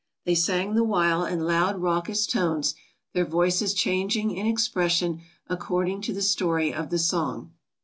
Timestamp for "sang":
0.33-0.73